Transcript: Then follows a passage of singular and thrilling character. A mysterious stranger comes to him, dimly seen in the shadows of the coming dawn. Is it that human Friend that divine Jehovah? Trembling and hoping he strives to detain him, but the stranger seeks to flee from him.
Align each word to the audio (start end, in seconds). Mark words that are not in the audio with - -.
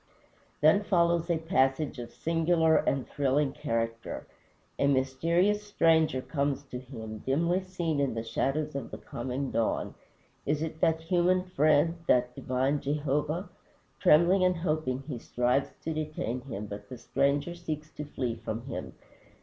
Then 0.61 0.81
follows 0.83 1.29
a 1.29 1.37
passage 1.37 1.99
of 1.99 2.09
singular 2.11 2.75
and 2.77 3.07
thrilling 3.07 3.53
character. 3.53 4.25
A 4.79 4.87
mysterious 4.87 5.61
stranger 5.61 6.23
comes 6.23 6.63
to 6.71 6.79
him, 6.79 7.19
dimly 7.19 7.61
seen 7.63 7.99
in 7.99 8.15
the 8.15 8.23
shadows 8.23 8.73
of 8.73 8.89
the 8.89 8.97
coming 8.97 9.51
dawn. 9.51 9.93
Is 10.43 10.63
it 10.63 10.81
that 10.81 11.01
human 11.01 11.43
Friend 11.43 11.95
that 12.07 12.33
divine 12.33 12.81
Jehovah? 12.81 13.49
Trembling 13.99 14.43
and 14.43 14.55
hoping 14.57 15.01
he 15.03 15.19
strives 15.19 15.69
to 15.83 15.93
detain 15.93 16.41
him, 16.41 16.65
but 16.65 16.89
the 16.89 16.97
stranger 16.97 17.53
seeks 17.53 17.91
to 17.91 18.03
flee 18.05 18.33
from 18.37 18.65
him. 18.65 18.93